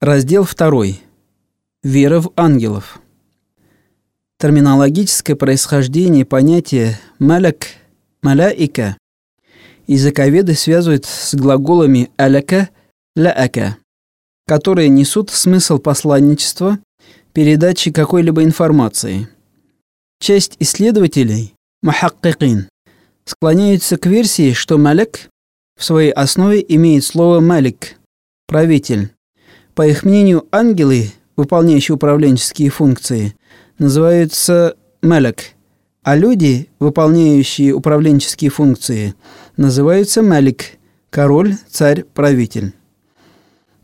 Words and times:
Раздел 0.00 0.46
2. 0.46 0.84
Вера 1.82 2.20
в 2.22 2.32
ангелов. 2.34 3.02
Терминологическое 4.38 5.36
происхождение 5.36 6.24
понятия 6.24 6.98
«маляк»– 7.18 7.66
«маляика» 8.22 8.96
языковеды 9.86 10.54
связывают 10.54 11.04
с 11.04 11.34
глаголами 11.34 12.10
«аляка»– 12.16 12.70
«ляака», 13.14 13.76
которые 14.46 14.88
несут 14.88 15.28
смысл 15.28 15.78
посланничества, 15.78 16.78
передачи 17.34 17.92
какой-либо 17.92 18.42
информации. 18.42 19.28
Часть 20.18 20.56
исследователей– 20.60 21.52
махаккикин– 21.82 22.70
склоняются 23.26 23.98
к 23.98 24.06
версии, 24.06 24.54
что 24.54 24.78
«маляк» 24.78 25.28
в 25.78 25.84
своей 25.84 26.10
основе 26.10 26.64
имеет 26.66 27.04
слово 27.04 27.40
«малик»– 27.40 27.96
«правитель», 28.46 29.12
по 29.74 29.86
их 29.86 30.04
мнению, 30.04 30.46
ангелы, 30.50 31.12
выполняющие 31.36 31.94
управленческие 31.94 32.70
функции, 32.70 33.34
называются 33.78 34.76
«мелек», 35.02 35.54
а 36.02 36.16
люди, 36.16 36.68
выполняющие 36.78 37.72
управленческие 37.72 38.50
функции, 38.50 39.14
называются 39.56 40.22
«малик»– 40.22 40.78
король, 41.10 41.56
царь, 41.68 42.04
правитель. 42.04 42.72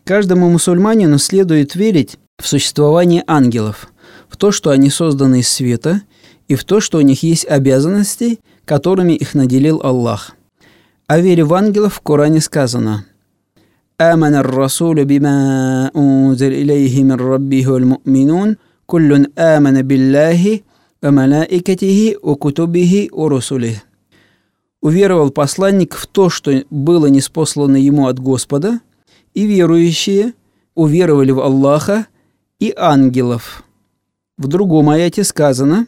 Каждому 0.05 0.49
мусульманину 0.51 1.19
следует 1.19 1.75
верить 1.75 2.19
в 2.39 2.47
существование 2.47 3.25
ангелов, 3.27 3.89
в 4.29 4.37
то, 4.37 4.53
что 4.53 4.71
они 4.71 4.91
созданы 4.91 5.41
из 5.41 5.49
света, 5.49 6.03
и 6.49 6.55
в 6.55 6.65
то, 6.65 6.81
что 6.81 6.99
у 6.99 7.01
них 7.01 7.23
есть 7.23 7.47
обязанности, 7.47 8.39
которыми 8.65 9.15
их 9.15 9.35
наделил 9.35 9.81
Аллах. 9.83 10.33
О 11.07 11.19
вере 11.19 11.45
в 11.45 11.55
ангелов 11.55 11.95
в 11.95 12.01
Коране 12.01 12.41
сказано– 12.41 13.07
آمن 14.02 14.36
الرسول 14.36 15.06
بما 15.06 15.38
أنزل 15.96 16.54
إليه 16.54 17.04
من 17.04 17.12
ربه 17.12 17.72
والمؤمنون 17.72 18.56
كل 18.88 19.26
آمن 19.38 19.82
بالله 19.82 20.60
وملائكته 21.04 22.16
وكتبه 22.24 23.08
ورسله 23.14 23.76
Уверовал 24.84 25.30
посланник 25.30 25.94
в 25.94 26.08
то, 26.08 26.32
что 26.32 26.64
было 26.72 27.06
неспослано 27.06 27.78
ему 27.78 28.08
от 28.08 28.20
Господа, 28.20 28.80
и 29.36 29.46
верующие 29.46 30.34
уверовали 30.74 31.30
в 31.30 31.40
Аллаха 31.40 32.08
и 32.60 32.74
ангелов. 32.76 33.64
В 34.40 34.48
другом 34.48 34.90
аяте 34.90 35.24
сказано 35.24 35.86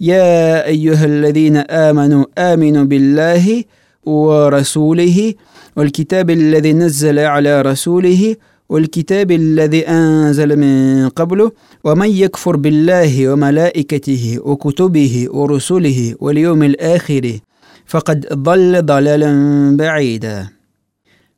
«Я 0.00 0.62
айюхалладина 0.62 1.64
аману 1.68 2.28
амину 2.34 2.86
биллахи 2.86 3.68
ва 4.04 4.50
расулихи 4.50 5.38
والكتاب 5.76 6.30
الذي 6.30 6.72
نزل 6.72 7.18
على 7.18 7.62
رسوله 7.62 8.36
والكتاب 8.68 9.30
الذي 9.30 9.88
أنزل 9.88 10.56
من 10.56 11.08
قبله 11.08 11.52
ومن 11.84 12.10
يكفر 12.10 12.56
بالله 12.56 13.32
وملائكته 13.32 14.38
وكتبه 14.40 15.26
ورسله 15.30 16.14
واليوم 16.20 16.62
الآخر 16.62 17.38
فقد 17.86 18.26
ضل 18.32 18.86
ضلالا 18.86 19.30
بعيدا 19.76 20.48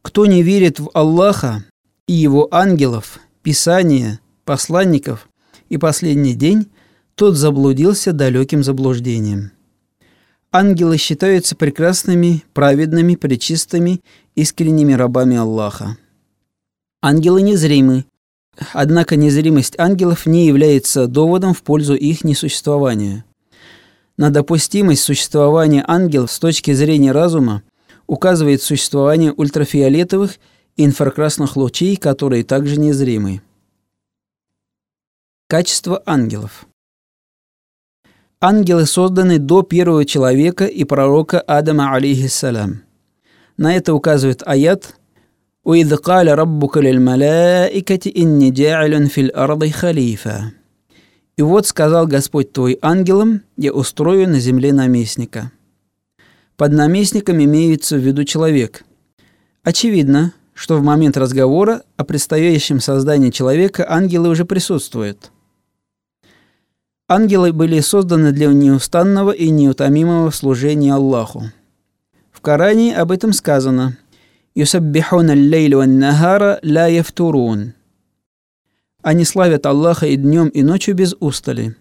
Кто 0.03 0.25
не 0.25 0.43
верит 0.43 0.81
в 0.81 0.89
Аллаха 0.95 1.63
и 2.07 2.15
его 2.15 2.49
ангелов, 2.51 3.21
Писания, 3.43 4.19
посланников 4.47 5.29
и 5.69 5.77
последний 5.77 6.35
день, 6.35 6.69
тот 7.15 7.37
заблудился 7.37 8.15
далеким 8.15 8.65
заблуждением. 8.65 9.53
Ангелы 10.53 10.97
считаются 10.97 11.55
прекрасными, 11.55 12.43
праведными, 12.55 13.15
пречистыми 13.15 14.01
искренними 14.36 14.94
рабами 14.94 15.38
Аллаха. 15.38 15.98
Ангелы 17.02 17.42
незримы, 17.42 18.06
однако 18.74 19.16
незримость 19.16 19.80
ангелов 19.80 20.26
не 20.26 20.46
является 20.46 21.08
доводом 21.08 21.54
в 21.54 21.64
пользу 21.64 21.96
их 21.96 22.24
несуществования. 22.24 23.26
На 24.18 24.30
допустимость 24.30 25.04
существования 25.04 25.84
ангелов 25.88 26.32
с 26.32 26.40
точки 26.40 26.74
зрения 26.74 27.12
разума 27.12 27.64
указывает 28.08 28.62
существование 28.62 29.34
ультрафиолетовых 29.34 30.38
и 30.78 30.86
инфракрасных 30.86 31.58
лучей, 31.58 31.96
которые 31.96 32.44
также 32.44 32.80
незримы. 32.80 33.42
Качество 35.48 36.02
ангелов. 36.06 36.66
Ангелы 38.42 38.86
созданы 38.86 39.40
до 39.40 39.64
первого 39.64 40.06
человека 40.06 40.66
и 40.66 40.84
пророка 40.84 41.40
Адама, 41.40 41.94
алейхиссалям. 41.94 42.85
На 43.58 43.76
это 43.76 43.94
указывает 43.94 44.44
аят 44.46 44.96
«Уидh 45.64 45.98
каля 45.98 46.36
раббука 46.36 46.82
лиль 46.82 47.00
малаикати 47.00 48.10
инни 48.10 48.52
джа'илун 48.52 49.08
фил 49.08 49.32
арды 49.34 49.72
халифа». 49.72 50.52
И 51.38 51.42
вот 51.42 51.68
сказал 51.68 52.08
Господь 52.08 52.54
твой 52.54 52.78
ангелам, 52.82 53.42
я 53.58 53.74
устрою 53.74 54.30
на 54.30 54.40
земле 54.40 54.72
наместника. 54.74 55.52
Под 56.56 56.72
наместником 56.72 57.44
имеется 57.44 57.98
в 57.98 58.00
виду 58.00 58.24
человек. 58.24 58.86
Очевидно, 59.64 60.34
что 60.54 60.78
в 60.78 60.84
момент 60.84 61.18
разговора 61.18 61.84
о 61.98 62.06
предстоящем 62.06 62.80
создании 62.80 63.32
человека 63.32 63.86
ангелы 63.90 64.30
уже 64.30 64.46
присутствуют. 64.46 65.32
Ангелы 67.10 67.52
были 67.52 67.82
созданы 67.82 68.32
для 68.32 68.48
неустанного 68.48 69.32
и 69.32 69.50
неутомимого 69.50 70.32
служения 70.32 70.94
Аллаху. 70.94 71.52
Коране 72.46 72.96
об 72.96 73.12
этом 73.12 73.34
сказано. 73.34 73.98
«Юсаббихуна 74.54 75.34
лейлю 75.34 75.84
нагара 75.88 76.60
ла 76.62 76.86
яфтурун». 76.86 77.74
Они 79.02 79.26
славят 79.26 79.66
Аллаха 79.66 80.06
и 80.06 80.16
днем, 80.16 80.50
и 80.50 80.62
ночью 80.62 80.94
без 80.94 81.16
устали. 81.20 81.76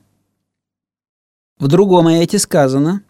В 1.58 1.68
другом 1.68 2.06
аяте 2.06 2.38
сказано 2.38 3.02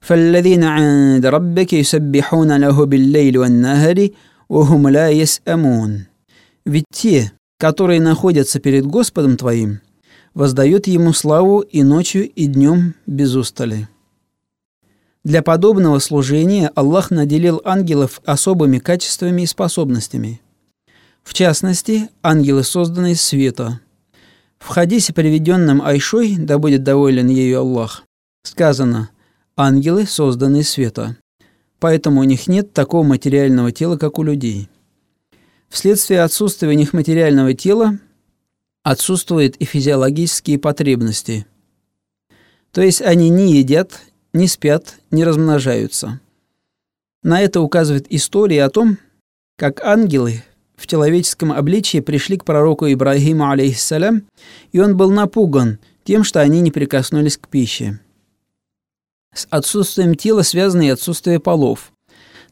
«Фаллазина 0.00 0.74
анда 0.74 1.30
раббаки 1.30 1.76
юсаббихуна 1.76 2.58
лаху 2.58 2.86
биллейли 2.86 3.36
ваннахари, 3.36 4.16
вахум 4.48 4.86
ла 4.86 5.06
ясамун». 5.06 6.08
Ведь 6.64 6.86
те, 6.92 7.30
которые 7.60 8.00
находятся 8.00 8.58
перед 8.58 8.84
Господом 8.84 9.36
твоим, 9.36 9.82
воздают 10.34 10.88
ему 10.88 11.12
славу 11.12 11.60
и 11.60 11.84
ночью, 11.84 12.28
и 12.28 12.46
днем 12.46 12.96
без 13.06 13.36
устали. 13.36 13.86
Для 15.24 15.42
подобного 15.42 15.98
служения 15.98 16.70
Аллах 16.74 17.10
наделил 17.10 17.60
ангелов 17.64 18.20
особыми 18.24 18.78
качествами 18.78 19.42
и 19.42 19.46
способностями. 19.46 20.40
В 21.22 21.34
частности, 21.34 22.08
ангелы 22.22 22.62
созданы 22.62 23.12
из 23.12 23.20
света. 23.20 23.80
В 24.58 24.68
хадисе, 24.68 25.12
приведенном 25.12 25.82
Айшой, 25.82 26.36
да 26.36 26.58
будет 26.58 26.82
доволен 26.82 27.28
ею 27.28 27.60
Аллах, 27.60 28.04
сказано 28.42 29.10
«ангелы 29.56 30.06
созданы 30.06 30.60
из 30.60 30.70
света». 30.70 31.16
Поэтому 31.80 32.20
у 32.20 32.24
них 32.24 32.48
нет 32.48 32.72
такого 32.72 33.04
материального 33.04 33.70
тела, 33.70 33.96
как 33.96 34.18
у 34.18 34.22
людей. 34.22 34.68
Вследствие 35.68 36.22
отсутствия 36.22 36.68
у 36.68 36.72
них 36.72 36.92
материального 36.92 37.54
тела 37.54 37.98
отсутствуют 38.82 39.56
и 39.56 39.64
физиологические 39.64 40.58
потребности. 40.58 41.46
То 42.72 42.80
есть 42.80 43.02
они 43.02 43.28
не 43.28 43.52
едят, 43.52 44.00
не 44.32 44.46
спят, 44.46 44.98
не 45.10 45.24
размножаются. 45.24 46.20
На 47.22 47.40
это 47.40 47.60
указывает 47.60 48.06
история 48.10 48.64
о 48.64 48.70
том, 48.70 48.98
как 49.56 49.82
ангелы 49.82 50.44
в 50.76 50.86
человеческом 50.86 51.52
обличии 51.52 52.00
пришли 52.00 52.36
к 52.36 52.44
пророку 52.44 52.86
Ибрагиму, 52.86 53.50
алейхиссалям, 53.50 54.22
и 54.70 54.78
он 54.78 54.96
был 54.96 55.10
напуган 55.10 55.78
тем, 56.04 56.24
что 56.24 56.40
они 56.40 56.60
не 56.60 56.70
прикоснулись 56.70 57.36
к 57.36 57.48
пище. 57.48 58.00
С 59.34 59.46
отсутствием 59.50 60.14
тела 60.14 60.42
связано 60.42 60.82
и 60.82 60.88
отсутствие 60.88 61.40
полов. 61.40 61.92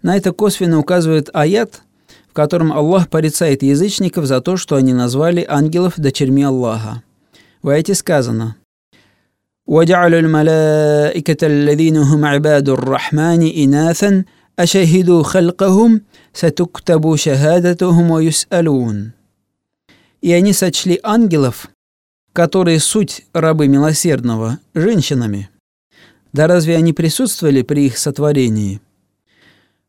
На 0.02 0.16
это 0.16 0.32
косвенно 0.32 0.78
указывает 0.78 1.30
аят, 1.32 1.82
в 2.28 2.32
котором 2.32 2.72
Аллах 2.72 3.08
порицает 3.08 3.62
язычников 3.62 4.26
за 4.26 4.40
то, 4.40 4.56
что 4.56 4.76
они 4.76 4.92
назвали 4.92 5.46
ангелов 5.48 5.94
дочерьми 5.96 6.42
Аллаха. 6.42 7.02
В 7.62 7.68
аяте 7.68 7.94
сказано 7.94 8.56
وجعلوا 9.67 10.19
الملائكة 10.19 11.47
الذين 11.47 11.97
هم 11.97 12.25
عباد 12.25 12.69
الرحمن 12.69 13.41
إناثا 13.57 14.23
أشهدوا 14.59 15.23
خلقهم 15.23 16.01
ستكتب 16.33 17.15
شهادتهم 17.15 18.11
ويسألون 18.11 19.11
И 20.21 20.31
они 20.33 20.53
сочли 20.53 20.99
ангелов, 21.01 21.69
которые 22.33 22.79
суть 22.79 23.25
рабы 23.33 23.67
милосердного, 23.67 24.59
женщинами. 24.75 25.49
Да 26.31 26.47
разве 26.47 26.77
они 26.77 26.93
присутствовали 26.93 27.63
при 27.63 27.87
их 27.87 27.97
сотворении? 27.97 28.81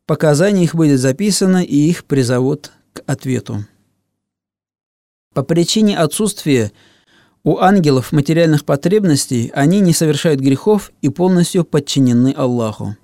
Показание 0.07 0.65
их 0.65 0.75
будет 0.75 1.01
записано, 1.01 1.63
и 1.63 1.77
их 1.77 2.05
призовут 2.05 2.73
к 2.93 3.03
ответу. 3.07 3.65
По 5.35 5.43
причине 5.43 5.99
отсутствия 5.99 6.73
у 7.44 7.58
ангелов 7.60 8.12
материальных 8.12 8.66
потребностей 8.66 9.52
они 9.54 9.80
не 9.80 9.94
совершают 9.94 10.42
грехов 10.42 10.92
и 11.02 11.10
полностью 11.10 11.64
подчинены 11.64 12.34
Аллаху. 12.36 12.98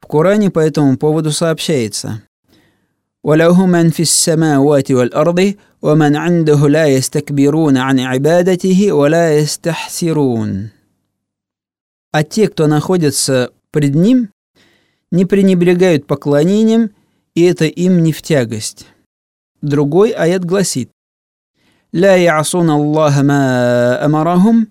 В 0.00 0.06
Коране 0.06 0.50
по 0.50 0.60
этому 0.60 0.96
поводу 0.98 1.32
сообщается 1.32 2.22
«Валяху 3.22 3.66
ман 3.66 3.90
фис 3.90 4.10
самавати 4.10 4.92
валь 4.92 5.10
арды, 5.12 5.58
ва 5.80 5.94
ман 5.94 6.16
андаху 6.16 6.68
ла 6.68 6.84
ястакбирун 6.84 7.76
ан 7.76 7.98
ибадатихи. 7.98 8.90
А 12.10 12.24
те, 12.24 12.48
кто 12.48 12.66
находится 12.66 13.50
пред 13.70 13.94
ним, 13.94 14.30
не 15.10 15.24
пренебрегают 15.24 16.06
поклонением, 16.06 16.90
и 17.34 17.42
это 17.42 17.66
им 17.66 18.02
не 18.02 18.12
в 18.12 18.22
тягость. 18.22 18.86
Другой 19.60 20.10
аят 20.10 20.44
гласит 20.44 20.90
«Ля 21.92 22.16
ясун 22.16 22.70
Аллаха 22.70 23.22
ма 23.22 23.98
амарахум, 24.02 24.68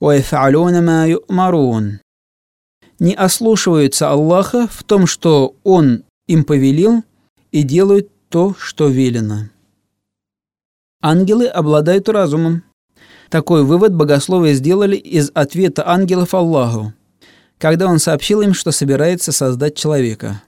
ва 0.00 0.16
яфалуна 0.16 0.80
ма 0.80 1.06
ю'марун» 1.08 2.00
не 2.98 3.14
ослушиваются 3.14 4.10
Аллаха 4.10 4.68
в 4.70 4.82
том, 4.84 5.06
что 5.06 5.56
Он 5.64 6.04
им 6.26 6.44
повелел, 6.44 7.02
и 7.52 7.62
делают 7.62 8.08
то, 8.30 8.56
что 8.58 8.88
велено. 8.88 9.50
Ангелы 11.00 11.46
обладают 11.46 12.08
разумом. 12.08 12.64
Такой 13.28 13.62
вывод 13.62 13.94
богословы 13.94 14.54
сделали 14.54 14.96
из 14.96 15.30
ответа 15.34 15.88
ангелов 15.88 16.34
Аллаху, 16.34 16.92
когда 17.58 17.86
он 17.86 17.98
сообщил 17.98 18.40
им, 18.40 18.54
что 18.54 18.72
собирается 18.72 19.30
создать 19.30 19.76
человека. 19.76 20.42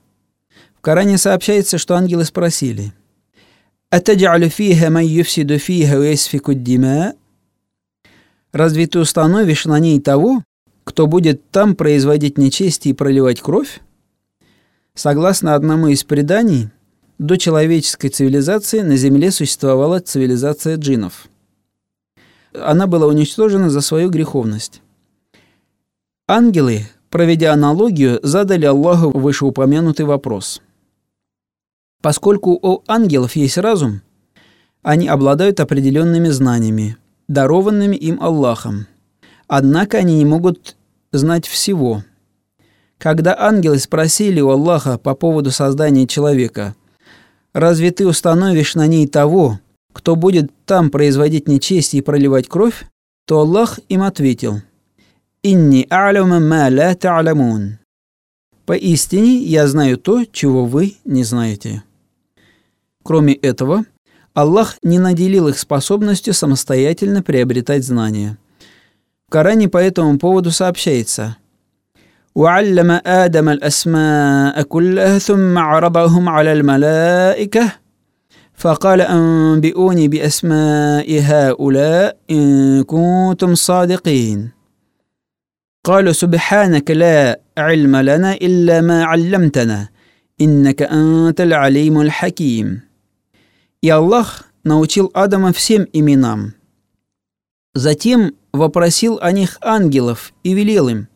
В 0.76 0.80
Коране 0.80 1.18
сообщается, 1.18 1.78
что 1.78 1.94
ангелы 1.94 2.24
спросили 2.24 2.92
«Атаджалю 3.90 4.48
фиха 4.48 4.90
май 4.90 5.06
юфсиду 5.06 5.58
фиха 5.58 7.14
Разве 8.52 8.86
ты 8.86 8.98
установишь 8.98 9.64
на 9.64 9.78
ней 9.78 10.00
того, 10.00 10.42
кто 10.82 11.06
будет 11.06 11.50
там 11.50 11.76
производить 11.76 12.38
нечестие 12.38 12.92
и 12.92 12.96
проливать 12.96 13.40
кровь? 13.40 13.80
Согласно 14.94 15.54
одному 15.54 15.88
из 15.88 16.04
преданий, 16.04 16.70
до 17.18 17.36
человеческой 17.36 18.08
цивилизации 18.08 18.80
на 18.80 18.96
Земле 18.96 19.30
существовала 19.30 20.00
цивилизация 20.00 20.76
джинов. 20.76 21.28
Она 22.54 22.86
была 22.86 23.06
уничтожена 23.06 23.70
за 23.70 23.80
свою 23.82 24.10
греховность. 24.10 24.82
Ангелы, 26.26 26.86
проведя 27.10 27.52
аналогию, 27.52 28.18
задали 28.22 28.64
Аллаху 28.64 29.10
вышеупомянутый 29.10 30.06
вопрос. 30.06 30.60
Поскольку 32.02 32.52
у 32.52 32.82
ангелов 32.86 33.36
есть 33.36 33.58
разум, 33.58 34.02
они 34.82 35.08
обладают 35.08 35.60
определенными 35.60 36.28
знаниями, 36.28 36.96
дарованными 37.28 37.96
им 37.96 38.22
Аллахом– 38.22 38.86
Однако 39.48 39.98
они 39.98 40.16
не 40.16 40.24
могут 40.24 40.76
знать 41.12 41.46
всего. 41.46 42.02
Когда 42.98 43.36
ангелы 43.38 43.78
спросили 43.78 44.40
у 44.40 44.50
Аллаха 44.50 44.98
по 44.98 45.14
поводу 45.14 45.50
создания 45.50 46.06
человека, 46.06 46.74
«Разве 47.52 47.90
ты 47.90 48.06
установишь 48.06 48.74
на 48.74 48.86
ней 48.86 49.06
того, 49.06 49.60
кто 49.92 50.16
будет 50.16 50.50
там 50.64 50.90
производить 50.90 51.48
нечестие 51.48 52.00
и 52.00 52.04
проливать 52.04 52.48
кровь?» 52.48 52.84
то 53.26 53.40
Аллах 53.40 53.80
им 53.88 54.02
ответил, 54.02 54.62
«Инни 55.42 55.86
а'лама 55.90 56.38
ма 56.38 56.68
ла 56.70 56.94
та'ламун». 56.94 57.78
Поистине 58.65 59.37
я 59.37 59.67
знаю 59.67 59.97
то, 59.97 60.23
чего 60.25 60.65
вы 60.65 60.95
не 61.05 61.23
знаете. 61.23 61.83
Кроме 63.03 63.33
этого, 63.33 63.85
Аллах 64.33 64.77
не 64.83 64.99
наделил 64.99 65.47
их 65.47 65.59
способностью 65.59 66.33
самостоятельно 66.33 67.23
приобретать 67.23 67.83
знания – 67.83 68.47
в 69.31 69.33
Коране 69.33 69.69
по 69.69 69.77
этому 69.77 70.19
поводу 70.19 70.51
сообщается 70.51 71.37
وعلم 72.35 72.91
آدم 73.05 73.49
الأسماء 73.49 74.61
كلها 74.63 75.19
ثم 75.19 75.57
عرضهم 75.57 76.29
على 76.29 76.53
الملائكة 76.53 77.73
فقال 78.55 79.01
أنبئوني 79.01 80.07
بأسماء 80.07 81.19
هؤلاء 81.21 82.17
إن 82.31 82.83
كنتم 82.83 83.55
صادقين 83.55 84.51
قالوا 85.85 86.13
سبحانك 86.13 86.91
لا 86.91 87.39
علم 87.57 87.95
لنا 87.95 88.33
إلا 88.33 88.81
ما 88.81 89.03
علمتنا 89.03 89.89
إنك 90.41 90.81
أنت 90.81 91.41
العليم 91.41 92.01
الحكيم 92.01 92.81
И 93.83 93.89
Аллах 93.89 94.45
научил 94.63 95.09
Адама 95.15 95.51
всем 95.53 95.87
именам. 95.91 96.53
Затем 97.73 98.35
вопросил 98.53 99.17
о 99.19 99.31
них 99.31 99.57
ангелов 99.61 100.33
и 100.43 100.53
велел 100.53 100.87
им, 100.87 101.07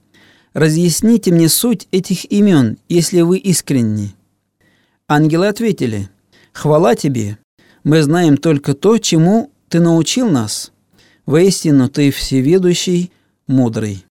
«Разъясните 0.53 1.31
мне 1.31 1.47
суть 1.47 1.87
этих 1.91 2.31
имен, 2.31 2.79
если 2.89 3.21
вы 3.21 3.37
искренни». 3.37 4.15
Ангелы 5.07 5.47
ответили, 5.47 6.09
«Хвала 6.53 6.95
тебе, 6.95 7.37
мы 7.83 8.01
знаем 8.01 8.37
только 8.37 8.73
то, 8.73 8.97
чему 8.97 9.51
ты 9.69 9.79
научил 9.79 10.27
нас. 10.27 10.71
Воистину 11.27 11.87
ты 11.87 12.09
всеведущий, 12.09 13.11
мудрый». 13.45 14.05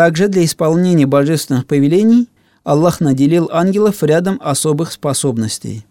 Также 0.00 0.28
для 0.28 0.44
исполнения 0.44 1.06
божественных 1.06 1.66
повелений 1.66 2.28
Аллах 2.64 3.00
наделил 3.00 3.48
ангелов 3.52 4.02
рядом 4.02 4.40
особых 4.42 4.92
способностей. 4.92 5.86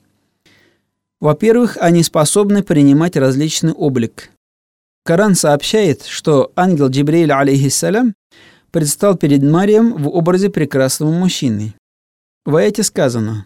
Во-первых, 1.21 1.77
они 1.79 2.03
способны 2.03 2.63
принимать 2.63 3.15
различный 3.15 3.71
облик, 3.71 4.29
Коран 5.06 5.35
сообщает, 5.35 6.03
что 6.03 6.51
ангел 6.56 6.89
Джибриль, 6.89 7.31
алейхиссалям, 7.31 8.15
предстал 8.71 9.15
перед 9.15 9.44
Марием 9.44 9.94
в 9.94 10.07
образе 10.09 10.50
прекрасного 10.50 11.12
мужчины. 11.12 11.75
В 12.44 12.56
аяте 12.56 12.83
сказано 12.83 13.45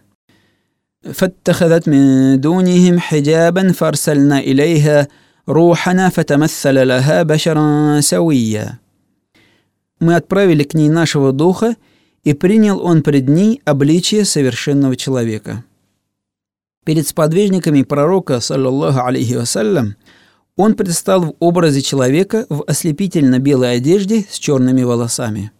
فاتخذت 1.04 1.88
من 1.88 2.42
دونهم 2.42 3.00
حجابا 3.00 3.72
فارسلنا 3.72 4.40
إليها 4.40 5.08
روحنا 5.48 6.10
فتمثل 6.10 6.88
لها 6.88 7.24
بشرا 7.24 8.00
سويا 8.02 8.78
мы 10.05 10.17
отправили 10.17 10.65
к 10.65 10.75
ней 10.75 10.91
нашего 10.91 11.33
духа, 11.33 11.77
и 12.25 12.35
принял 12.35 12.79
он 12.85 13.03
пред 13.03 13.27
ней 13.27 13.63
обличие 13.65 14.27
совершенного 14.27 14.97
человека. 14.97 15.65
Перед 16.85 17.09
сподвижниками 17.09 17.81
пророка, 17.81 18.41
саллаллаху 18.41 19.01
алейхи 19.01 19.33
вассалям, 19.33 19.97
он 20.57 20.75
предстал 20.75 21.23
в 21.23 21.35
образе 21.39 21.81
человека 21.81 22.45
в 22.51 22.65
ослепительно-белой 22.67 23.77
одежде 23.77 24.27
с 24.29 24.39
черными 24.39 24.83
волосами. 24.83 25.53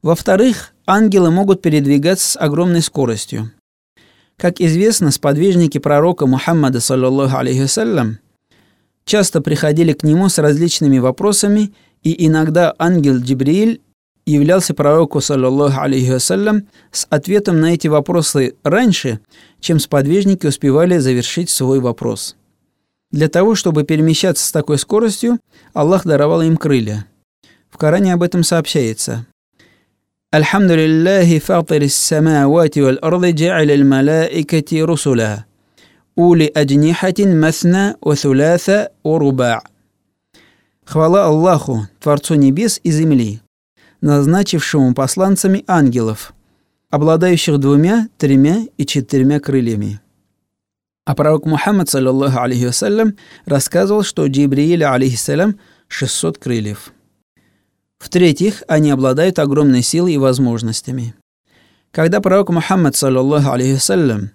Во-вторых, 0.00 0.72
ангелы 0.86 1.32
могут 1.32 1.60
передвигаться 1.60 2.30
с 2.30 2.36
огромной 2.36 2.82
скоростью. 2.82 3.50
Как 4.36 4.60
известно, 4.60 5.10
сподвижники 5.10 5.78
пророка 5.78 6.28
Мухаммада, 6.28 6.78
саллаллаху 6.78 7.36
алейхи 7.36 7.66
часто 9.04 9.40
приходили 9.40 9.92
к 9.92 10.04
нему 10.04 10.28
с 10.28 10.38
различными 10.38 10.98
вопросами, 10.98 11.72
и 12.03 12.27
иногда 12.27 12.73
ангел 12.77 13.17
Джибрииль 13.17 13.81
являлся 14.25 14.73
пророку, 14.73 15.21
саллаллаху 15.21 15.81
алейхи 15.81 16.17
с 16.17 17.07
ответом 17.09 17.59
на 17.59 17.73
эти 17.73 17.87
вопросы 17.87 18.55
раньше, 18.63 19.19
чем 19.59 19.79
сподвижники 19.79 20.47
успевали 20.47 20.97
завершить 20.97 21.49
свой 21.49 21.79
вопрос – 21.79 22.39
для 23.11 23.27
того, 23.27 23.55
чтобы 23.55 23.85
перемещаться 23.85 24.45
с 24.45 24.51
такой 24.51 24.77
скоростью, 24.77 25.39
Аллах 25.73 26.05
даровал 26.05 26.41
им 26.41 26.57
крылья. 26.57 27.07
В 27.71 27.77
Коране 27.77 28.13
об 28.13 28.23
этом 28.23 28.43
сообщается. 28.43 29.25
الحمد 30.33 30.71
لله 30.71 31.39
فاطر 31.39 31.81
السماوات 31.81 32.77
والأرض 32.77 33.25
جعل 33.25 33.71
الملائكة 33.71 34.85
رسلا 34.85 35.43
أولي 36.17 36.51
أجنحة 36.55 37.19
مثنى 37.19 37.95
وثلاث 38.01 38.71
ورباع 39.03 39.63
Хвала 40.84 41.26
Аллаху, 41.26 41.88
Творцу 41.98 42.34
небес 42.34 42.78
и 42.82 42.90
земли, 42.90 43.40
назначившему 44.00 44.94
посланцами 44.94 45.64
ангелов, 45.66 46.34
обладающих 46.90 47.58
двумя, 47.58 48.08
тремя 48.18 48.66
и 48.76 48.84
четырьмя 48.84 49.40
крыльями. 49.40 50.00
А 51.06 51.14
пророк 51.14 51.46
Мухаммад, 51.46 51.88
саллаллаху 51.88 52.38
алейхи 52.38 52.66
вассалям, 52.66 53.16
рассказывал, 53.46 54.02
что 54.02 54.22
у 54.22 54.28
Джибрииля, 54.28 54.92
алейхиссалям, 54.92 55.58
600 55.88 56.38
крыльев. 56.38 56.92
В-третьих, 57.98 58.62
они 58.68 58.90
обладают 58.90 59.38
огромной 59.38 59.82
силой 59.82 60.14
и 60.14 60.18
возможностями. 60.18 61.14
Когда 61.90 62.20
пророк 62.20 62.50
Мухаммад, 62.50 62.94
саллаллаху 62.94 63.50
алейхи 63.50 63.74
вассалям, 63.74 64.30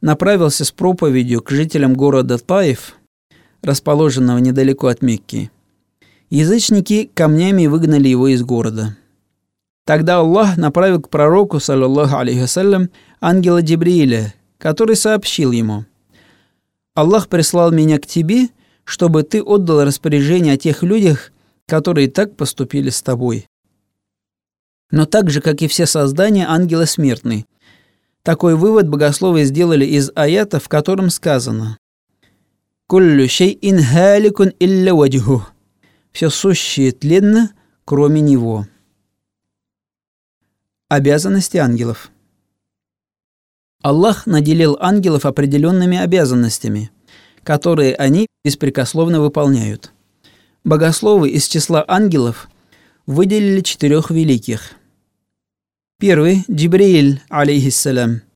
направился 0.00 0.64
с 0.64 0.72
проповедью 0.72 1.42
к 1.42 1.50
жителям 1.50 1.94
города 1.94 2.38
Таиф, 2.38 2.96
расположенного 3.62 4.38
недалеко 4.38 4.88
от 4.88 5.02
Мекки, 5.02 5.50
язычники 6.34 7.10
камнями 7.14 7.66
выгнали 7.66 8.08
его 8.08 8.28
из 8.28 8.42
города. 8.42 8.96
Тогда 9.84 10.18
Аллах 10.18 10.56
направил 10.56 11.00
к 11.00 11.08
пророку, 11.08 11.60
саллаллаху 11.60 12.16
алейхи 12.16 12.40
вассалям, 12.40 12.90
ангела 13.20 13.62
Джибрииля, 13.62 14.34
который 14.58 14.96
сообщил 14.96 15.52
ему– 15.52 15.84
Аллах 16.94 17.28
прислал 17.28 17.70
меня 17.70 17.98
к 17.98 18.06
тебе, 18.06 18.48
чтобы 18.84 19.22
ты 19.22 19.42
отдал 19.42 19.84
распоряжение 19.84 20.54
о 20.54 20.58
тех 20.58 20.82
людях, 20.82 21.32
которые 21.66 22.10
так 22.10 22.36
поступили 22.36 22.90
с 22.90 23.00
тобой. 23.00 23.46
Но 24.90 25.06
так 25.06 25.30
же, 25.30 25.40
как 25.40 25.62
и 25.62 25.68
все 25.68 25.86
создания, 25.86 26.46
ангелы 26.46 26.84
смертны. 26.84 27.46
Такой 28.22 28.56
вывод 28.56 28.88
богословы 28.88 29.44
сделали 29.44 29.86
из 29.86 30.10
аята, 30.14 30.60
в 30.60 30.68
котором 30.68 31.08
сказано 31.08 31.78
«Куллю 32.88 33.26
шей'ин 33.26 33.82
халикун 33.82 34.52
илля 34.58 34.94
ваджху» 34.94 35.46
«Все 36.12 36.30
сущее 36.30 36.92
тленно, 36.92 37.52
кроме 37.84 38.20
него». 38.20 38.66
Обязанности 40.88 41.56
ангелов 41.56 42.10
Аллах 43.82 44.26
наделил 44.26 44.76
ангелов 44.80 45.26
определенными 45.26 45.98
обязанностями, 45.98 46.90
которые 47.42 47.96
они 47.96 48.26
беспрекословно 48.44 49.20
выполняют. 49.20 49.92
Богословы 50.62 51.30
из 51.30 51.48
числа 51.48 51.84
ангелов 51.88 52.48
выделили 53.06 53.60
четырех 53.60 54.10
великих. 54.10 54.74
Первый– 55.98 56.44
Джибрииль, 56.50 57.22
алейхиссалям– 57.28 58.22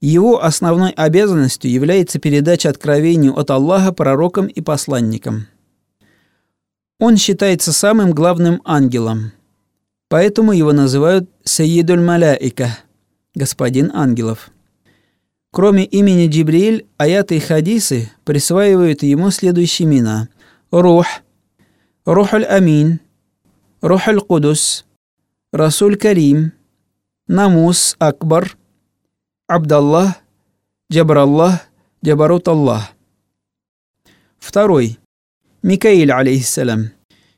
его 0.00 0.42
основной 0.42 0.92
обязанностью 0.92 1.70
является 1.70 2.18
передача 2.18 2.70
откровению 2.70 3.38
от 3.38 3.50
Аллаха 3.50 3.92
пророкам 3.92 4.46
и 4.46 4.62
посланникам. 4.62 5.46
Он 7.00 7.16
считается 7.16 7.72
самым 7.72 8.12
главным 8.12 8.60
ангелом, 8.64 9.32
поэтому 10.08 10.52
его 10.52 10.72
называют 10.72 11.30
Саидуль 11.44 12.00
Маляика– 12.00 12.78
господин 13.34 13.90
ангелов. 13.94 14.50
Кроме 15.50 15.84
имени 15.86 16.28
Джибрииль, 16.28 16.86
аяты 16.98 17.38
и 17.38 17.40
хадисы 17.40 18.12
присваивают 18.24 19.02
ему 19.02 19.30
следующие 19.30 19.88
имена– 19.88 20.28
Рух, 20.70 21.06
Рухаль 22.04 22.44
Амин, 22.44 23.00
Рухаль 23.80 24.20
Кудус, 24.20 24.84
Расуль 25.52 25.96
Карим, 25.96 26.52
Намус 27.26 27.96
Акбар– 27.98 28.58
Абдаллах, 29.48 30.16
Джабраллах, 30.92 31.62
Джабарут 32.04 32.46
Аллах. 32.46 32.92
Второй. 34.38 35.00
Микаиль, 35.63 36.11
алейхиссалям. 36.11 36.91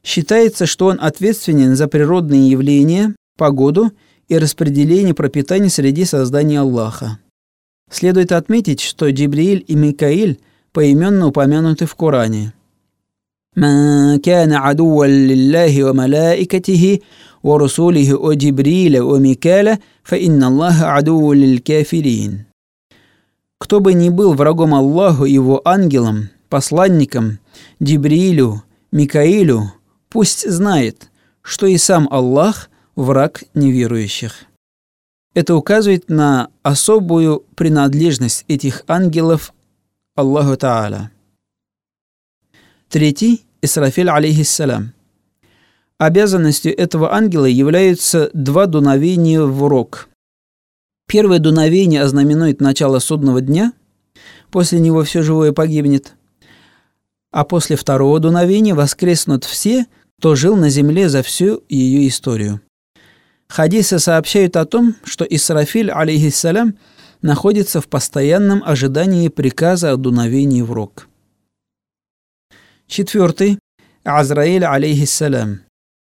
Считается, 0.03 0.65
что 0.65 0.87
он 0.87 0.99
ответственен 1.01 1.75
за 1.75 1.87
природные 1.87 2.49
явления, 2.49 3.15
погоду 3.37 3.91
и 4.27 4.37
распределение 4.37 5.13
пропитания 5.13 5.69
среди 5.69 6.05
созданий 6.05 6.59
Аллаха. 6.59 7.19
Следует 7.89 8.31
отметить, 8.31 8.81
что 8.81 9.09
Джибрииль 9.09 9.63
и 9.67 9.75
Микаиль 9.75 10.39
поименно 10.71 11.27
упомянуты 11.27 11.85
в 11.85 11.95
Коране. 11.95 12.53
من 13.57 14.17
كان 14.19 14.53
عدوا 14.53 15.05
لله 15.05 15.83
وملائكته 15.83 16.99
ورسوله 17.43 18.15
وجبريل 18.15 18.99
وميكال 19.01 19.77
فإن 20.03 20.43
الله 20.43 20.83
عدو 20.83 21.33
للكافرين. 21.33 22.45
Кто 23.59 23.79
бы 23.79 23.95
ни 23.95 24.09
был 24.09 24.33
врагом 24.33 24.75
Аллаху 24.75 25.25
и 25.25 25.31
его 25.31 25.61
ангелам, 25.65 26.29
посланникам, 26.52 27.38
Джибриилю, 27.82 28.62
Микаилю, 28.90 29.72
пусть 30.10 30.46
знает, 30.46 31.10
что 31.40 31.66
и 31.66 31.78
сам 31.78 32.06
Аллах– 32.10 32.68
враг 32.94 33.44
неверующих. 33.54 34.44
Это 35.32 35.56
указывает 35.56 36.10
на 36.10 36.50
особую 36.62 37.40
принадлежность 37.56 38.44
этих 38.48 38.84
ангелов 38.86 39.54
Аллаху 40.14 40.52
Та'аля. 40.58 41.08
Третий– 42.90 43.46
Исрафиль, 43.62 44.10
алейхиссалям. 44.10 44.92
Обязанностью 45.96 46.78
этого 46.78 47.14
ангела 47.14 47.46
являются 47.46 48.30
два 48.34 48.66
дуновения 48.66 49.40
в 49.40 49.66
рог. 49.66 50.10
Первое 51.06 51.38
дуновение 51.38 52.02
ознаменует 52.02 52.60
начало 52.60 52.98
судного 52.98 53.40
дня, 53.40 53.72
после 54.50 54.80
него 54.80 55.02
все 55.04 55.22
живое 55.22 55.52
погибнет, 55.52 56.12
а 57.32 57.44
после 57.44 57.76
второго 57.76 58.20
дуновения 58.20 58.74
воскреснут 58.74 59.44
все, 59.44 59.86
кто 60.18 60.36
жил 60.36 60.56
на 60.56 60.68
земле 60.70 61.08
за 61.08 61.22
всю 61.22 61.64
ее 61.68 62.06
историю. 62.06 62.60
Хадисы 63.48 63.98
сообщают 63.98 64.56
о 64.56 64.64
том, 64.64 64.94
что 65.02 65.24
Исрафиль, 65.24 65.90
алейхиссалям, 65.90 66.78
находится 67.22 67.80
в 67.80 67.88
постоянном 67.88 68.62
ожидании 68.64 69.28
приказа 69.28 69.92
о 69.92 69.96
дуновении 69.96 70.62
в 70.62 70.72
рог. 70.72 71.08
Четвертый– 72.86 73.58
Азраиль, 74.04 74.64
алейхиссалям, 74.64 75.60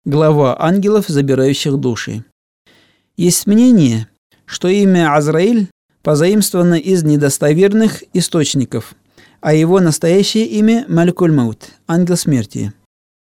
глава 0.04 0.56
ангелов, 0.60 1.08
забирающих 1.08 1.76
души. 1.76 2.24
Есть 3.16 3.46
мнение, 3.46 4.08
что 4.44 4.68
имя 4.68 5.14
Азраиль 5.14 5.68
позаимствовано 6.02 6.74
из 6.74 7.02
недостоверных 7.02 8.04
источников, 8.12 8.94
а 9.40 9.54
его 9.54 9.80
настоящее 9.80 10.46
имя– 10.46 10.84
Малькуль 10.88 11.32
Маут, 11.32 11.70
ангел 11.86 12.16
смерти. 12.16 12.72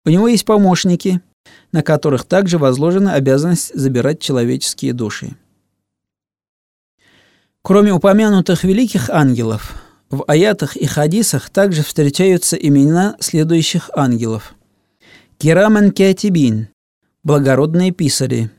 У 0.06 0.10
него 0.10 0.27
есть 0.27 0.46
помощники, 0.46 1.22
на 1.72 1.84
которых 1.84 2.24
также 2.25 2.58
возложена 2.58 3.13
обязанность 3.13 3.74
забирать 3.74 4.20
человеческие 4.20 4.94
души. 4.94 5.36
Кроме 7.62 7.92
упомянутых 7.94 8.63
великих 8.63 9.10
ангелов– 9.10 9.75
в 10.10 10.24
аятах 10.27 10.77
и 10.77 10.86
хадисах 10.86 11.50
также 11.50 11.84
встречаются 11.84 12.56
имена 12.56 13.18
следующих 13.20 13.89
ангелов. 13.94 14.56
Кираман 15.38 15.92
Киатибин– 15.92 16.70
благородные 17.24 17.92
писари. 17.92 18.50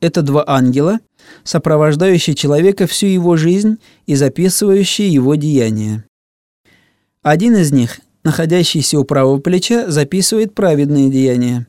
Это 0.00 0.22
два 0.22 0.42
ангела, 0.48 0.98
сопровождающие 1.44 2.34
человека 2.34 2.88
всю 2.88 3.06
его 3.06 3.36
жизнь 3.36 3.78
и 4.06 4.16
записывающие 4.16 5.08
его 5.08 5.36
деяния. 5.36 6.04
Один 7.27 7.55
из 7.55 7.71
них, 7.71 7.99
находящийся 8.23 8.99
у 8.99 9.03
правого 9.03 9.39
плеча, 9.39 9.89
записывает 9.89 10.53
праведные 10.53 11.09
деяния, 11.09 11.67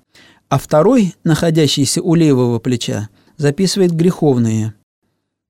а 0.48 0.58
второй, 0.58 1.14
находящийся 1.24 2.02
у 2.02 2.14
левого 2.14 2.58
плеча, 2.58 3.08
записывает 3.36 3.92
греховные. 3.92 4.74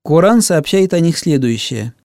Коран 0.04 0.42
сообщает 0.42 0.94
о 0.94 1.00
них 1.00 1.18
следующее – 1.18 2.04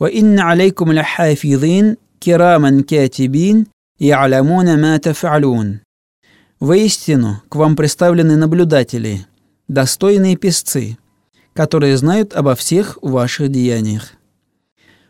وإن 0.00 0.38
عليكم 0.38 0.92
لحافظين 0.92 1.96
كراما 2.22 2.82
كاتبين 2.82 3.66
يعلمون 4.00 4.80
ما 4.80 4.96
تفعلون. 4.96 5.80
Воистину, 6.60 7.42
к 7.48 7.54
вам 7.54 7.76
представлены 7.76 8.36
наблюдатели, 8.36 9.26
достойные 9.68 10.36
песцы, 10.36 10.98
которые 11.52 11.96
знают 11.96 12.34
обо 12.34 12.56
всех 12.56 12.98
ваших 13.00 13.48
деяниях. 13.50 14.14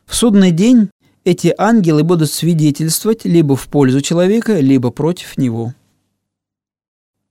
В 0.04 0.14
судный 0.14 0.50
день 0.50 0.90
эти 1.23 1.53
ангелы 1.57 2.03
будут 2.03 2.29
свидетельствовать 2.31 3.25
либо 3.25 3.55
в 3.55 3.67
пользу 3.67 4.01
человека, 4.01 4.59
либо 4.59 4.91
против 4.91 5.37
него. 5.37 5.73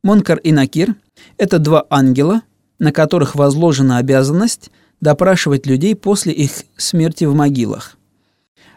Монкар 0.03 0.39
и 0.39 0.53
Накир– 0.53 0.97
это 1.37 1.59
два 1.59 1.87
ангела, 1.91 2.43
на 2.79 2.93
которых 2.93 3.35
возложена 3.35 3.99
обязанность 3.99 4.71
допрашивать 5.01 5.67
людей 5.67 5.95
после 5.95 6.33
их 6.33 6.51
смерти 6.77 7.25
в 7.25 7.35
могилах. 7.35 7.97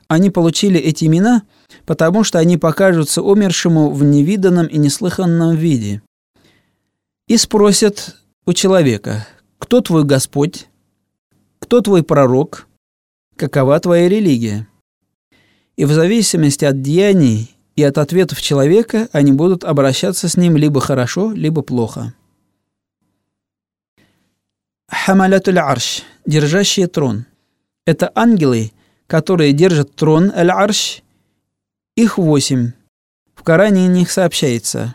Они 0.08 0.30
получили 0.30 0.80
эти 0.80 1.06
имена, 1.06 1.44
потому 1.86 2.24
что 2.24 2.40
они 2.40 2.58
покажутся 2.58 3.22
умершему 3.22 3.92
в 3.92 4.04
невиданном 4.04 4.68
и 4.68 4.78
неслыханном 4.78 5.56
виде. 5.56 6.02
И 7.28 7.38
спросят 7.38 8.18
у 8.46 8.54
человека, 8.54 9.28
кто 9.58 9.82
твой 9.82 10.04
Господь, 10.04 10.68
кто 11.60 11.82
твой 11.82 12.04
пророк, 12.04 12.68
какова 13.36 13.80
твоя 13.80 14.08
религия 14.08 14.68
И 15.77 15.85
в 15.85 15.93
зависимости 15.93 16.65
от 16.65 16.83
деяний 16.83 17.57
и 17.77 17.83
от 17.83 17.99
ответов 17.99 18.41
человека 18.43 19.09
они 19.13 19.33
будут 19.33 19.65
обращаться 19.65 20.29
с 20.29 20.37
ним 20.37 20.57
либо 20.57 20.81
хорошо, 20.81 21.33
либо 21.33 21.63
плохо. 21.63 22.13
Хамалятуль 24.89 25.59
арш, 25.59 26.03
держащие 26.27 26.89
трон. 26.89 27.27
Это 27.87 28.11
ангелы, 28.15 28.73
которые 29.07 29.53
держат 29.53 29.95
трон 29.95 30.33
Аль-Арш. 30.35 31.03
Их 31.97 32.19
восемь. 32.19 32.73
В 33.35 33.43
Коране 33.43 33.87
о 33.87 33.89
них 33.89 34.11
сообщается. 34.11 34.95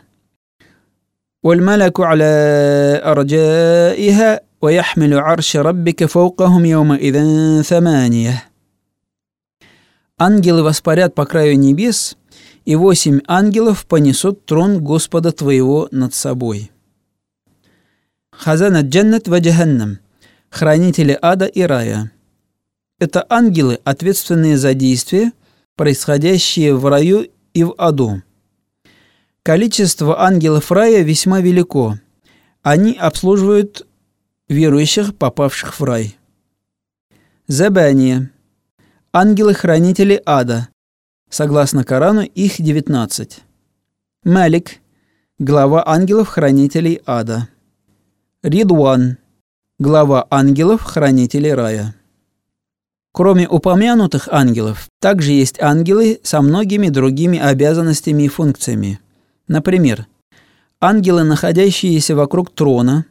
والملك 1.46 2.00
على 2.00 2.32
أرجائها 3.04 4.40
ويحمل 4.62 5.18
عرش 5.18 5.56
ربك 5.56 6.04
فوقهم 6.04 6.64
يومئذ 6.64 7.16
ثمانية. 7.62 8.49
Ангелы 10.23 10.61
воспарят 10.61 11.15
по 11.15 11.25
краю 11.25 11.57
небес, 11.57 12.15
и 12.63 12.75
восемь 12.75 13.21
ангелов 13.25 13.87
понесут 13.87 14.45
трон 14.45 14.77
Господа 14.79 15.31
твоего 15.31 15.87
над 15.89 16.13
собой. 16.13 16.69
Хазана 18.31 18.81
Джаннат 18.81 19.27
ва 19.27 19.39
Джаханнам, 19.39 19.97
хранители 20.51 21.17
ада 21.19 21.47
и 21.47 21.63
рая. 21.63 22.11
Это 22.99 23.25
ангелы, 23.29 23.79
ответственные 23.83 24.59
за 24.59 24.75
действия, 24.75 25.31
происходящие 25.75 26.75
в 26.75 26.85
раю 26.85 27.27
и 27.55 27.63
в 27.63 27.73
аду. 27.79 28.21
Количество 29.41 30.21
ангелов 30.21 30.71
рая 30.71 31.01
весьма 31.01 31.41
велико. 31.41 31.95
Они 32.61 32.93
обслуживают 32.93 33.87
верующих, 34.47 35.15
попавших 35.15 35.79
в 35.79 35.83
рай. 35.83 36.15
Забание. 37.47 38.29
Ангелы-хранители 39.13 40.21
ада. 40.25 40.69
Согласно 41.29 41.83
Корану, 41.83 42.21
их 42.21 42.61
19. 42.61 43.41
Малик– 44.23 44.79
глава 45.37 45.83
ангелов-хранителей 45.85 47.01
ада. 47.05 47.49
Ридуан– 48.41 49.17
глава 49.79 50.25
ангелов-хранителей 50.29 51.53
рая. 51.53 51.93
Кроме 53.11 53.49
упомянутых 53.49 54.29
ангелов, 54.31 54.87
также 55.01 55.33
есть 55.33 55.61
ангелы 55.61 56.21
со 56.23 56.41
многими 56.41 56.87
другими 56.87 57.37
обязанностями 57.37 58.23
и 58.23 58.29
функциями. 58.29 59.01
Например, 59.49 60.07
ангелы, 60.79 61.25
находящиеся 61.25 62.15
вокруг 62.15 62.49
трона, 62.55 63.05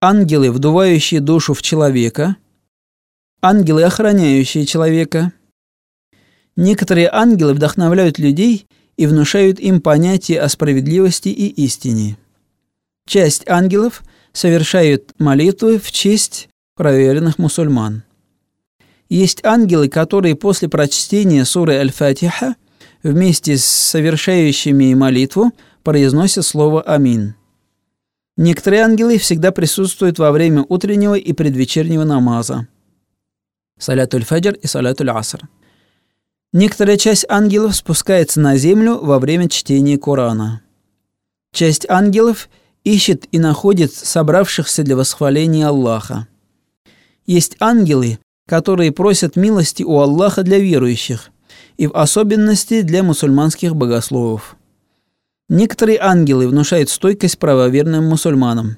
ангелы, 0.00 0.52
вдувающие 0.52 1.20
душу 1.20 1.52
в 1.52 1.62
человека, 1.62 2.36
ангелы, 3.44 3.82
охраняющие 3.82 4.64
человека. 4.64 5.32
Некоторые 6.56 7.10
ангелы 7.12 7.52
вдохновляют 7.52 8.18
людей 8.18 8.66
и 8.96 9.06
внушают 9.06 9.60
им 9.60 9.82
понятие 9.82 10.40
о 10.40 10.48
справедливости 10.48 11.28
и 11.28 11.48
истине. 11.64 12.16
Часть 13.06 13.46
ангелов 13.46 14.02
совершают 14.32 15.12
молитвы 15.18 15.78
в 15.78 15.92
честь 15.92 16.48
проверенных 16.74 17.38
мусульман. 17.38 18.02
Есть 19.10 19.44
ангелы, 19.44 19.88
которые 19.88 20.36
после 20.36 20.70
прочтения 20.70 21.44
суры 21.44 21.74
Аль-Фатиха 21.74 22.56
вместе 23.02 23.58
с 23.58 23.64
совершающими 23.66 24.94
молитву 24.94 25.52
произносят 25.82 26.46
слово 26.46 26.80
«Амин». 26.80 27.34
Некоторые 28.38 28.82
ангелы 28.82 29.18
всегда 29.18 29.52
присутствуют 29.52 30.18
во 30.18 30.32
время 30.32 30.64
утреннего 30.66 31.14
и 31.14 31.32
предвечернего 31.34 32.04
намаза. 32.04 32.66
Салятуль 33.78 34.24
Фаджр 34.24 34.54
и 34.54 34.66
Салятуль 34.66 35.10
Аср. 35.10 35.48
Некоторая 36.52 36.96
часть 36.96 37.26
ангелов 37.28 37.74
спускается 37.74 38.40
на 38.40 38.56
землю 38.56 38.98
во 38.98 39.18
время 39.18 39.48
чтения 39.48 39.98
Корана. 39.98 40.62
Часть 41.52 41.88
ангелов 41.90 42.48
ищет 42.84 43.26
и 43.32 43.38
находит 43.38 43.92
собравшихся 43.92 44.84
для 44.84 44.96
восхваления 44.96 45.66
Аллаха. 45.66 46.28
Есть 47.26 47.56
ангелы, 47.58 48.18
которые 48.46 48.92
просят 48.92 49.36
милости 49.36 49.82
у 49.82 49.98
Аллаха 49.98 50.42
для 50.42 50.58
верующих, 50.58 51.30
и 51.76 51.86
в 51.86 51.96
особенности 51.96 52.82
для 52.82 53.02
мусульманских 53.02 53.74
богословов. 53.74 54.56
Некоторые 55.48 55.98
ангелы 56.00 56.48
внушают 56.48 56.88
стойкость 56.88 57.38
правоверным 57.38 58.04
мусульманам. 58.04 58.76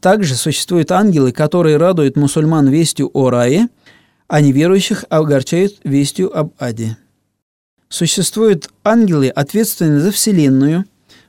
Также 0.00 0.34
существуют 0.34 0.92
ангелы, 0.92 1.32
которые 1.32 1.76
радуют 1.76 2.16
мусульман 2.16 2.68
вестью 2.68 3.10
о 3.12 3.30
рае, 3.30 3.68
а 4.28 4.40
неверующих 4.40 5.04
огорчают 5.08 5.74
вестью 5.84 6.36
об 6.36 6.52
аде. 6.58 6.96
Существуют 7.88 8.70
ангелы, 8.84 9.28
ответственные 9.28 10.00
за 10.00 10.10
Вселенную, 10.10 10.84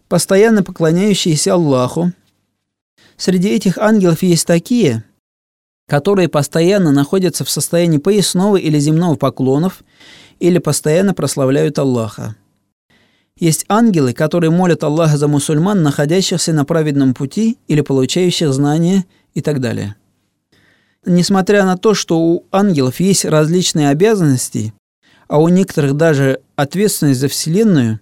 постоянно 0.07 0.63
поклоняющиеся 0.63 1.53
Аллаху. 1.53 2.11
Среди 3.15 3.49
этих 3.49 3.77
ангелов 3.77 4.23
есть 4.23 4.47
такие– 4.47 5.03
которые 5.87 6.27
постоянно 6.27 6.91
находятся 6.91 7.45
в 7.45 7.49
состоянии 7.49 7.97
поясного 7.97 8.57
или 8.57 8.77
земного 8.77 9.15
поклонов 9.15 9.83
или 10.39 10.59
постоянно 10.59 11.13
прославляют 11.13 11.79
Аллаха. 11.79 12.35
Есть 13.39 13.65
ангелы, 13.69 14.13
которые 14.13 14.49
молят 14.49 14.83
Аллаха 14.83 15.17
за 15.17 15.27
мусульман, 15.27 15.83
находящихся 15.83 16.53
на 16.53 16.65
праведном 16.65 17.13
пути 17.13 17.59
или 17.67 17.81
получающих 17.81 18.51
знания 18.51 19.05
и 19.35 19.41
так 19.41 19.61
далее. 19.61 19.95
Несмотря 21.05 21.63
на 21.63 21.77
то, 21.77 21.93
что 21.93 22.19
у 22.19 22.45
ангелов 22.51 22.99
есть 22.99 23.25
различные 23.25 23.89
обязанности, 23.89 24.73
а 25.27 25.39
у 25.39 25.49
некоторых 25.49 25.93
даже 25.95 26.41
ответственность 26.55 27.19
за 27.19 27.27
Вселенную, 27.27 27.99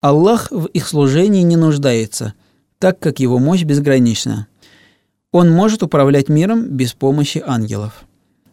Аллах 0.00 0.50
в 0.50 0.66
их 0.66 0.88
служении 0.88 1.42
не 1.42 1.56
нуждается, 1.56 2.34
так 2.78 2.98
как 2.98 3.20
его 3.20 3.38
мощь 3.38 3.64
безгранична. 3.64 4.46
Он 5.32 5.50
может 5.50 5.82
управлять 5.82 6.28
миром 6.28 6.68
без 6.68 6.94
помощи 6.94 7.42
ангелов. 7.44 8.04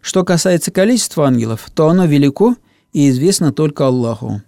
Что 0.02 0.26
касается 0.26 0.72
количества 0.72 1.28
ангелов, 1.28 1.70
то 1.74 1.88
оно 1.88 2.06
велико 2.06 2.56
и 2.94 3.10
известно 3.10 3.54
только 3.54 3.88
Аллаху. 3.88 4.42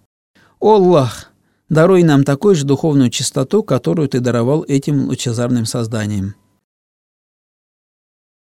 О 0.60 0.76
Аллах, 0.76 1.32
даруй 1.70 2.04
нам 2.04 2.24
такую 2.24 2.56
же 2.56 2.66
духовную 2.66 3.10
чистоту, 3.10 3.64
которую 3.64 4.10
Ты 4.10 4.20
даровал 4.20 4.64
этим 4.68 5.08
лучезарным 5.08 5.66
созданиям. 5.66 6.36